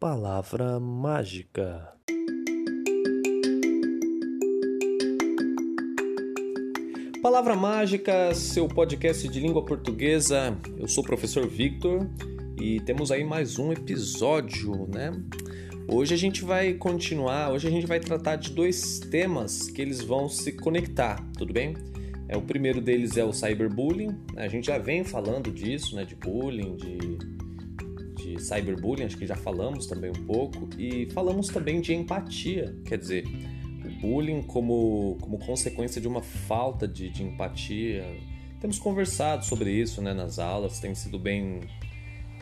[0.00, 1.92] Palavra mágica.
[7.20, 10.56] Palavra mágica, seu podcast de língua portuguesa.
[10.78, 12.08] Eu sou o professor Victor
[12.58, 15.12] e temos aí mais um episódio, né?
[15.86, 20.00] Hoje a gente vai continuar, hoje a gente vai tratar de dois temas que eles
[20.00, 21.76] vão se conectar, tudo bem?
[22.26, 24.16] É, o primeiro deles é o cyberbullying.
[24.34, 26.06] A gente já vem falando disso, né?
[26.06, 27.39] De bullying, de
[28.22, 32.98] de cyberbullying, acho que já falamos também um pouco, e falamos também de empatia, quer
[32.98, 33.24] dizer,
[33.84, 38.04] o bullying como, como consequência de uma falta de, de empatia.
[38.60, 41.60] Temos conversado sobre isso né, nas aulas, tem sido bem,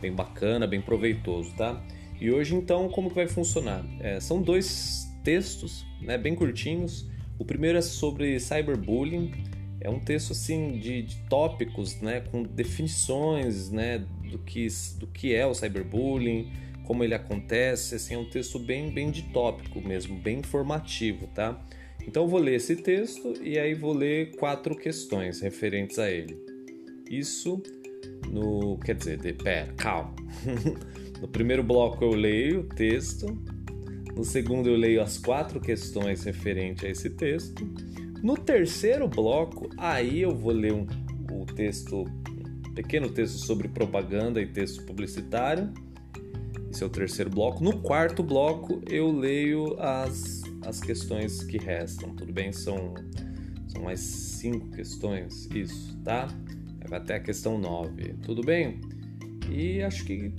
[0.01, 1.83] bem bacana, bem proveitoso, tá?
[2.21, 3.85] E hoje então como que vai funcionar?
[4.01, 7.09] É, são dois textos, né, bem curtinhos.
[7.39, 9.33] O primeiro é sobre cyberbullying,
[9.81, 14.67] é um texto assim de, de tópicos, né, com definições, né, do que,
[14.99, 16.51] do que é o cyberbullying,
[16.85, 21.63] como ele acontece, assim, é um texto bem, bem de tópico mesmo, bem informativo, tá?
[22.07, 26.39] Então vou ler esse texto e aí vou ler quatro questões referentes a ele.
[27.11, 27.63] Isso
[28.31, 30.15] no, quer dizer, de, pera, calma.
[31.21, 33.27] no primeiro bloco eu leio o texto,
[34.17, 37.71] no segundo eu leio as quatro questões referentes a esse texto.
[38.23, 40.87] No terceiro bloco, aí eu vou ler um,
[41.31, 42.05] o texto
[42.79, 45.73] pequeno texto sobre propaganda e texto publicitário.
[46.71, 47.65] Esse é o terceiro bloco.
[47.65, 52.15] No quarto bloco, eu leio as, as questões que restam.
[52.15, 52.53] Tudo bem?
[52.53, 52.95] São,
[53.67, 56.29] são mais cinco questões, isso, tá?
[56.89, 58.15] Vai até a questão 9.
[58.23, 58.81] Tudo bem?
[59.51, 60.33] E acho que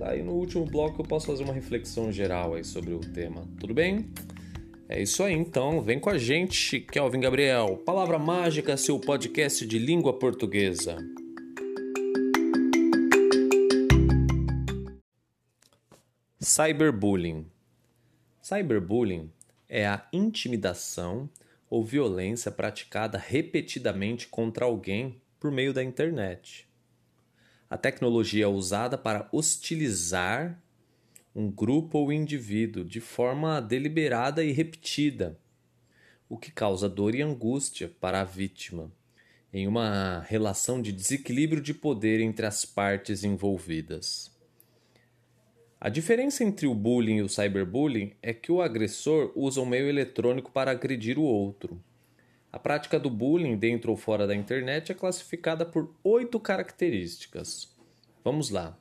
[0.00, 3.46] aí no último bloco eu posso fazer uma reflexão geral aí sobre o tema.
[3.60, 4.06] Tudo bem?
[4.88, 5.80] É isso aí, então.
[5.82, 7.80] Vem com a gente, Kelvin Gabriel.
[7.86, 10.98] Palavra Mágica, seu podcast de língua portuguesa.
[16.52, 17.46] Cyberbullying.
[18.42, 19.30] Cyberbullying
[19.68, 21.30] é a intimidação
[21.70, 26.68] ou violência praticada repetidamente contra alguém por meio da internet.
[27.70, 30.60] A tecnologia é usada para hostilizar
[31.36, 35.38] um grupo ou indivíduo de forma deliberada e repetida,
[36.28, 38.90] o que causa dor e angústia para a vítima,
[39.54, 44.39] em uma relação de desequilíbrio de poder entre as partes envolvidas.
[45.80, 49.88] A diferença entre o bullying e o cyberbullying é que o agressor usa um meio
[49.88, 51.82] eletrônico para agredir o outro.
[52.52, 57.74] A prática do bullying dentro ou fora da internet é classificada por oito características.
[58.22, 58.76] Vamos lá: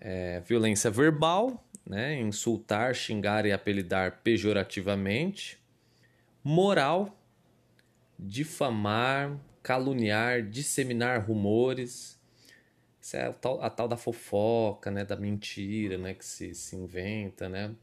[0.00, 5.56] é, violência verbal, né, insultar, xingar e apelidar pejorativamente,
[6.42, 7.16] moral,
[8.18, 12.17] difamar, caluniar, disseminar rumores
[13.00, 15.04] isso é a tal, a tal da fofoca, né?
[15.04, 16.14] Da mentira, né?
[16.14, 17.74] Que se, se inventa, né?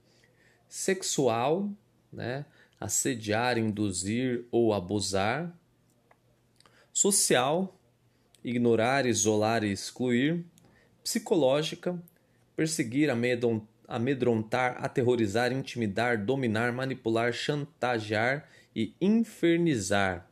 [0.67, 1.69] Sexual,
[2.11, 2.45] né?
[2.79, 5.55] Assediar, induzir ou abusar.
[6.93, 7.77] Social,
[8.43, 10.45] ignorar, isolar e excluir.
[11.03, 12.01] Psicológica,
[12.55, 13.09] perseguir,
[13.87, 20.27] amedrontar, aterrorizar, intimidar, dominar, manipular, chantagear e infernizar.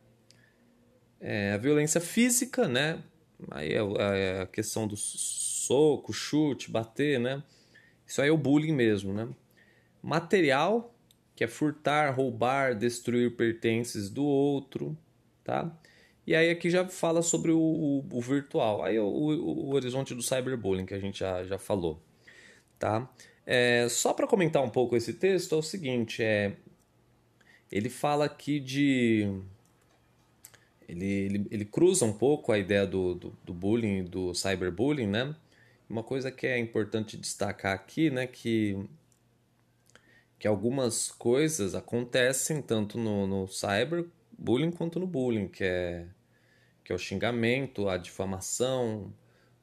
[1.20, 3.02] É, a violência física, né?
[3.50, 7.42] Aí é, é a questão do soco, chute, bater, né?
[8.06, 9.28] Isso aí é o bullying mesmo, né?
[10.02, 10.94] Material,
[11.34, 14.96] que é furtar, roubar, destruir pertences do outro,
[15.42, 15.74] tá?
[16.26, 18.82] E aí aqui já fala sobre o, o, o virtual.
[18.82, 22.02] Aí o, o, horizonte do cyberbullying que a gente já, já falou,
[22.78, 23.10] tá?
[23.46, 26.56] É, só para comentar um pouco esse texto é o seguinte, é
[27.70, 29.28] ele fala aqui de
[30.88, 35.34] ele, ele, ele cruza um pouco a ideia do, do, do bullying, do cyberbullying, né?
[35.88, 38.78] Uma coisa que é importante destacar aqui, né, que,
[40.38, 46.06] que algumas coisas acontecem tanto no, no cyberbullying quanto no bullying, que é,
[46.82, 49.12] que é o xingamento, a difamação.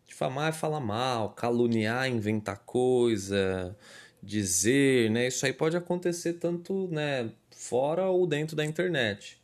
[0.05, 3.75] Difamar é falar mal, caluniar, inventar coisa,
[4.21, 5.27] dizer, né?
[5.27, 9.40] Isso aí pode acontecer tanto, né, fora ou dentro da internet.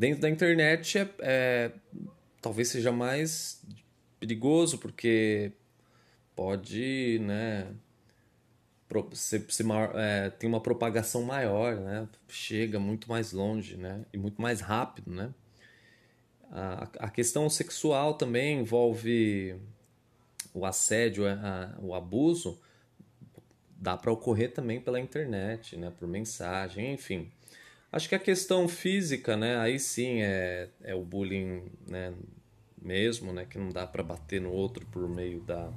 [0.00, 1.72] Dentro da internet é, é
[2.40, 3.62] talvez seja mais
[4.18, 5.52] perigoso porque
[6.34, 7.70] pode, né,
[9.12, 14.16] ser, ser maior, é, tem uma propagação maior, né, chega muito mais longe, né, e
[14.16, 15.34] muito mais rápido, né.
[16.50, 19.54] A, a questão sexual também envolve
[20.54, 22.58] o assédio, a, o abuso,
[23.76, 27.30] dá para ocorrer também pela internet, né, por mensagem, enfim.
[27.92, 29.58] Acho que a questão física, né?
[29.58, 32.14] Aí sim é, é o bullying, né?
[32.80, 33.44] Mesmo, né?
[33.44, 35.72] Que não dá para bater no outro por meio da,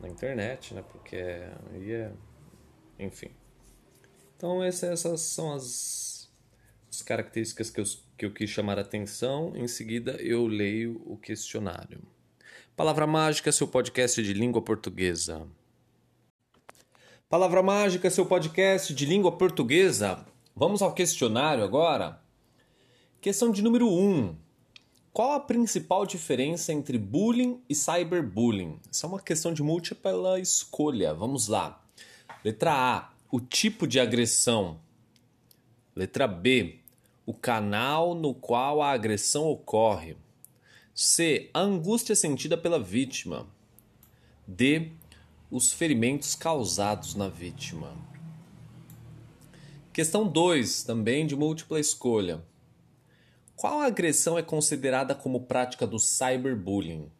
[0.00, 0.82] na internet, né?
[0.82, 2.12] Porque aí é.
[2.98, 3.30] Enfim.
[4.36, 6.30] Então, essas são as,
[6.90, 7.84] as características que eu,
[8.16, 9.52] que eu quis chamar a atenção.
[9.56, 12.00] Em seguida, eu leio o questionário.
[12.76, 15.46] Palavra Mágica, seu podcast de língua portuguesa.
[17.28, 20.24] Palavra Mágica, seu podcast de língua portuguesa.
[20.58, 22.18] Vamos ao questionário agora.
[23.20, 23.90] Questão de número 1.
[23.90, 24.36] Um.
[25.12, 28.80] Qual a principal diferença entre bullying e cyberbullying?
[28.90, 31.12] Essa é uma questão de múltipla escolha.
[31.12, 31.84] Vamos lá.
[32.42, 34.80] Letra A: o tipo de agressão.
[35.94, 36.78] Letra B:
[37.26, 40.16] o canal no qual a agressão ocorre.
[40.94, 41.50] C.
[41.52, 43.46] A angústia sentida pela vítima.
[44.46, 44.90] D.
[45.50, 48.05] Os ferimentos causados na vítima.
[49.96, 52.44] Questão 2, também de múltipla escolha.
[53.56, 57.10] Qual agressão é considerada como prática do cyberbullying?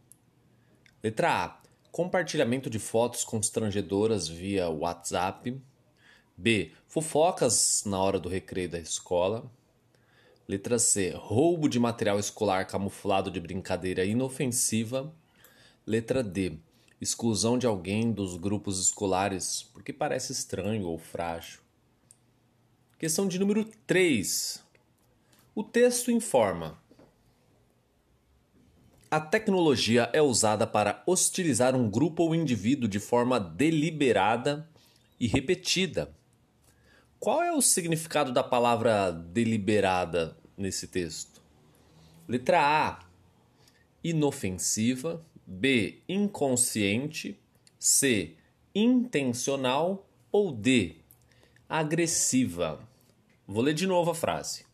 [1.02, 1.62] Letra A.
[1.90, 5.58] Compartilhamento de fotos constrangedoras via WhatsApp.
[6.37, 6.73] B.
[6.87, 9.50] Fofocas na hora do recreio da escola.
[10.46, 11.14] Letra C.
[11.17, 15.11] Roubo de material escolar camuflado de brincadeira inofensiva.
[15.87, 16.58] Letra D.
[17.00, 21.64] Exclusão de alguém dos grupos escolares porque parece estranho ou frágil.
[22.98, 24.64] Questão de número 3.
[25.54, 26.82] O texto informa:
[29.10, 34.66] A tecnologia é usada para hostilizar um grupo ou indivíduo de forma deliberada
[35.20, 36.16] e repetida.
[37.20, 41.43] Qual é o significado da palavra deliberada nesse texto?
[42.26, 43.04] Letra A:
[44.02, 47.38] inofensiva, B: inconsciente,
[47.78, 48.37] C:
[48.75, 51.04] intencional ou D:
[51.68, 52.80] agressiva.
[53.46, 54.64] Vou ler de novo a frase.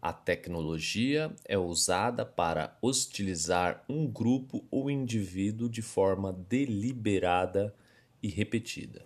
[0.00, 7.74] A tecnologia é usada para hostilizar um grupo ou indivíduo de forma deliberada
[8.22, 9.04] e repetida.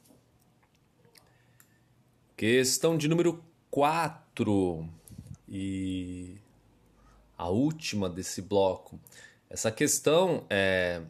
[2.36, 4.88] Questão de número 4
[5.48, 6.36] e
[7.36, 9.00] a última desse bloco.
[9.50, 11.02] Essa questão é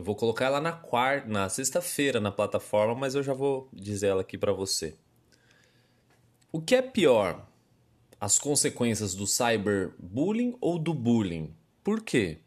[0.00, 4.08] eu vou colocar ela na quarta, na sexta-feira na plataforma, mas eu já vou dizer
[4.08, 4.96] ela aqui para você.
[6.52, 7.46] O que é pior?
[8.20, 11.54] as consequências do cyberbullying ou do bullying.
[11.82, 12.38] Por quê?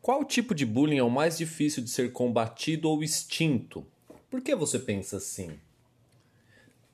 [0.00, 3.86] Qual tipo de bullying é o mais difícil de ser combatido ou extinto?
[4.28, 5.60] Por que você pensa assim?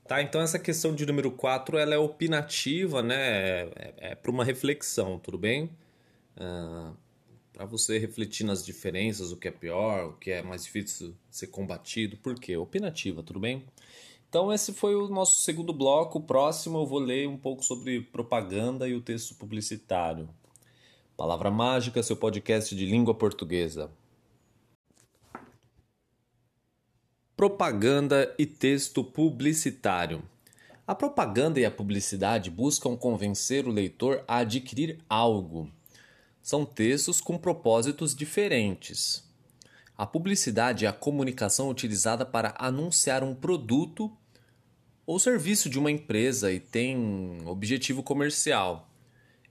[0.07, 3.15] Tá, então essa questão de número 4 ela é opinativa, né?
[3.15, 5.71] É, é, é para uma reflexão, tudo bem?
[6.37, 6.91] Ah,
[7.59, 11.47] para você refletir nas diferenças, o que é pior, o que é mais difícil ser
[11.47, 12.55] combatido, por quê?
[12.55, 13.65] Opinativa, tudo bem?
[14.29, 16.19] Então, esse foi o nosso segundo bloco.
[16.19, 20.29] O próximo eu vou ler um pouco sobre propaganda e o texto publicitário.
[21.17, 23.91] Palavra Mágica, seu podcast de língua portuguesa.
[27.35, 30.23] Propaganda e texto publicitário.
[30.87, 35.69] A propaganda e a publicidade buscam convencer o leitor a adquirir algo.
[36.49, 39.23] São textos com propósitos diferentes.
[39.95, 44.11] A publicidade é a comunicação utilizada para anunciar um produto
[45.05, 48.89] ou serviço de uma empresa e tem objetivo comercial.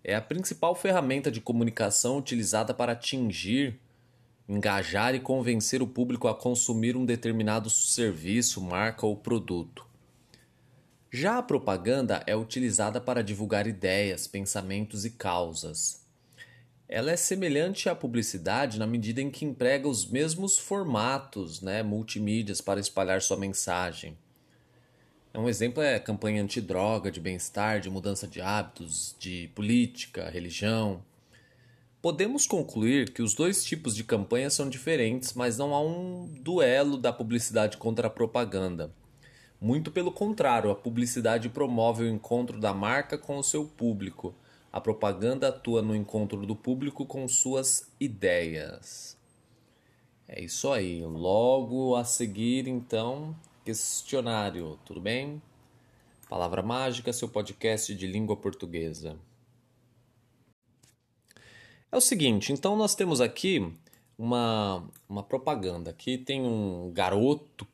[0.02, 3.78] É a principal ferramenta de comunicação utilizada para atingir,
[4.48, 9.86] engajar e convencer o público a consumir um determinado serviço, marca ou produto.
[11.12, 16.07] Já a propaganda é utilizada para divulgar ideias, pensamentos e causas.
[16.88, 22.62] Ela é semelhante à publicidade na medida em que emprega os mesmos formatos, né, multimídias
[22.62, 24.16] para espalhar sua mensagem.
[25.34, 31.04] Um exemplo é a campanha antidroga, de bem-estar, de mudança de hábitos, de política, religião.
[32.00, 36.96] Podemos concluir que os dois tipos de campanha são diferentes, mas não há um duelo
[36.96, 38.90] da publicidade contra a propaganda.
[39.60, 44.34] Muito pelo contrário, a publicidade promove o encontro da marca com o seu público
[44.72, 49.16] a propaganda atua no encontro do público com suas ideias.
[50.26, 51.02] É isso aí.
[51.02, 53.34] Logo a seguir, então,
[53.64, 55.40] questionário, tudo bem?
[56.28, 59.18] Palavra Mágica, seu podcast de língua portuguesa.
[61.90, 63.74] É o seguinte, então nós temos aqui
[64.18, 65.90] uma, uma propaganda.
[65.90, 67.66] Aqui tem um garoto,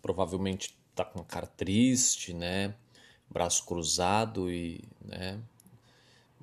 [0.00, 2.74] provavelmente está com cara triste, né?
[3.28, 5.38] Braço cruzado e, né?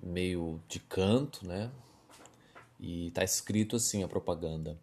[0.02, 1.72] Meio de canto, né?
[2.80, 4.80] E tá escrito assim a propaganda.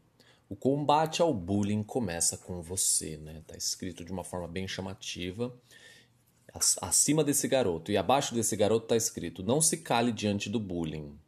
[0.49, 3.43] O combate ao bullying começa com você, né?
[3.47, 5.55] Tá escrito de uma forma bem chamativa
[6.81, 11.19] acima desse garoto e abaixo desse garoto tá escrito: não se cale diante do bullying.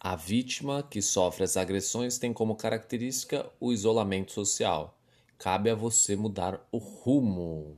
[0.00, 4.96] A vítima que sofre as agressões tem como característica o isolamento social.
[5.38, 7.76] Cabe a você mudar o rumo.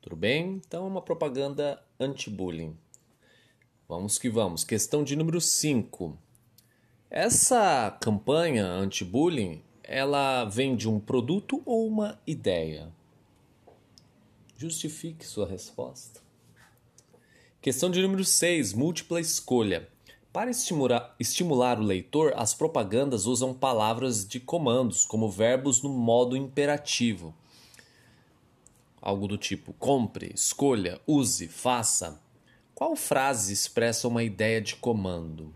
[0.00, 0.60] Tudo bem?
[0.64, 2.76] Então é uma propaganda anti-bullying.
[3.88, 4.64] Vamos que vamos.
[4.64, 6.18] Questão de número 5.
[7.08, 12.92] Essa campanha anti-bullying, ela vem de um produto ou uma ideia?
[14.56, 16.20] Justifique sua resposta.
[17.62, 19.88] Questão de número 6, múltipla escolha.
[20.32, 26.36] Para estimular, estimular o leitor, as propagandas usam palavras de comandos, como verbos no modo
[26.36, 27.32] imperativo.
[29.00, 32.25] Algo do tipo compre, escolha, use, faça.
[32.76, 35.50] Qual frase expressa uma ideia de comando?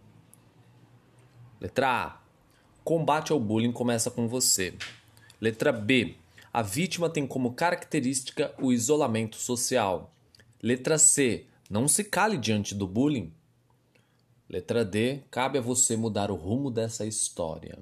[1.61, 2.21] Letra A.
[2.83, 4.75] Combate ao bullying começa com você.
[5.39, 6.17] Letra B.
[6.51, 10.15] A vítima tem como característica o isolamento social.
[10.63, 11.45] Letra C.
[11.69, 13.31] Não se cale diante do bullying.
[14.49, 15.21] Letra D.
[15.31, 17.79] Cabe a você mudar o rumo dessa história.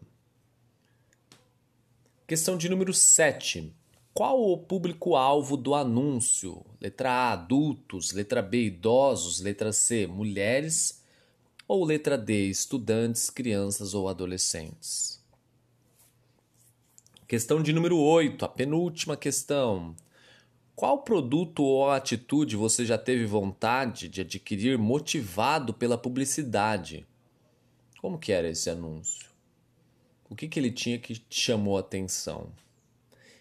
[2.27, 3.73] Questão de número 7.
[4.19, 6.67] Qual o público-alvo do anúncio?
[6.81, 8.11] Letra A, adultos.
[8.11, 9.39] Letra B, idosos.
[9.39, 11.05] Letra C, mulheres.
[11.69, 15.23] Ou letra D, estudantes, crianças ou adolescentes?
[17.29, 19.95] Questão de número 8, a penúltima questão.
[20.75, 27.07] Qual produto ou atitude você já teve vontade de adquirir motivado pela publicidade?
[28.01, 29.29] Como que era esse anúncio?
[30.29, 32.51] O que, que ele tinha que te chamou a atenção?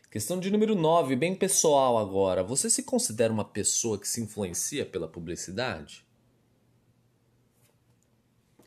[0.10, 2.42] Questão de número 9, bem pessoal agora.
[2.42, 6.06] Você se considera uma pessoa que se influencia pela publicidade?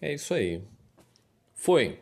[0.03, 0.63] É isso aí.
[1.55, 1.99] Foi.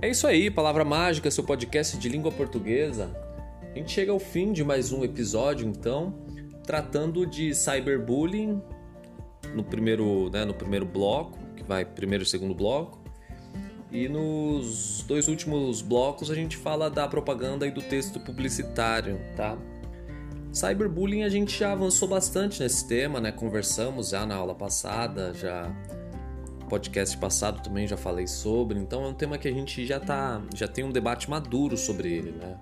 [0.00, 3.14] É isso aí, Palavra Mágica, seu podcast de língua portuguesa.
[3.74, 6.14] A gente chega ao fim de mais um episódio, então,
[6.64, 8.62] tratando de cyberbullying
[9.54, 11.39] no primeiro, né, no primeiro bloco,
[11.70, 12.98] vai primeiro e segundo bloco.
[13.92, 19.56] E nos dois últimos blocos a gente fala da propaganda e do texto publicitário, tá?
[20.52, 23.30] Cyberbullying a gente já avançou bastante nesse tema, né?
[23.30, 25.72] Conversamos já na aula passada, já
[26.68, 30.40] podcast passado também já falei sobre, então é um tema que a gente já tá,
[30.54, 32.58] já tem um debate maduro sobre ele, né?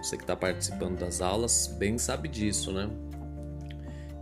[0.00, 2.88] Você que está participando das aulas bem sabe disso, né?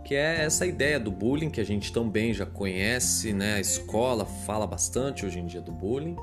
[0.03, 3.55] Que é essa ideia do bullying que a gente também já conhece, né?
[3.55, 6.15] A escola fala bastante hoje em dia do bullying.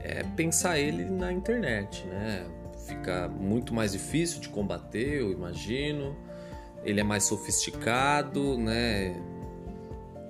[0.00, 2.46] É pensar ele na internet, né?
[2.86, 6.16] Fica muito mais difícil de combater, eu imagino.
[6.84, 9.14] Ele é mais sofisticado, né?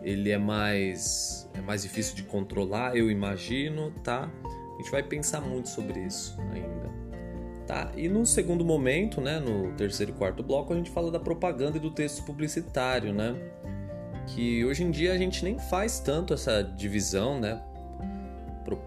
[0.02, 4.30] ele é mais é mais difícil de controlar, eu imagino, tá?
[4.44, 7.01] A gente vai pensar muito sobre isso ainda.
[7.66, 7.92] Tá?
[7.96, 11.76] E no segundo momento, né, no terceiro e quarto bloco, a gente fala da propaganda
[11.76, 13.36] e do texto publicitário, né?
[14.26, 17.62] Que hoje em dia a gente nem faz tanto essa divisão, né?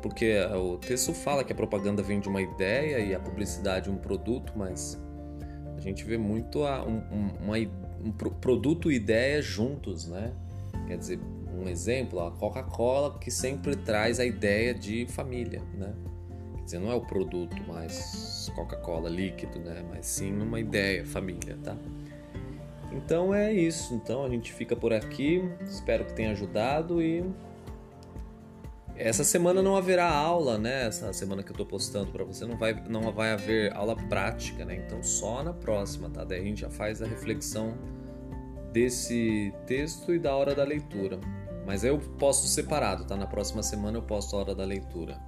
[0.01, 3.97] Porque o texto fala que a propaganda vem de uma ideia e a publicidade um
[3.97, 4.99] produto, mas
[5.77, 7.57] a gente vê muito a, um, um, uma,
[8.03, 10.33] um produto e ideia juntos, né?
[10.87, 11.19] Quer dizer,
[11.53, 15.93] um exemplo, a Coca-Cola que sempre traz a ideia de família, né?
[16.65, 19.85] Dizer, não é o produto mais Coca-Cola líquido, né?
[19.87, 21.77] Mas sim uma ideia, família, tá?
[22.91, 23.93] Então é isso.
[23.93, 25.47] Então a gente fica por aqui.
[25.61, 27.23] Espero que tenha ajudado e
[28.95, 30.87] essa semana não haverá aula, né?
[30.87, 34.65] Essa semana que eu tô postando para você não vai não vai haver aula prática,
[34.65, 34.75] né?
[34.75, 36.23] Então só na próxima, tá?
[36.23, 37.77] Daí a gente já faz a reflexão
[38.71, 41.19] desse texto e da hora da leitura.
[41.65, 43.15] Mas eu posto separado, tá?
[43.15, 45.19] Na próxima semana eu posto a hora da leitura.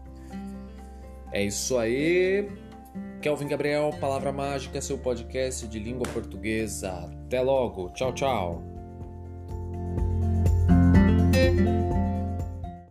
[1.31, 2.49] É isso aí.
[3.21, 7.09] Kelvin Gabriel, Palavra Mágica, seu podcast de língua portuguesa.
[7.25, 7.89] Até logo.
[7.89, 8.76] Tchau, tchau.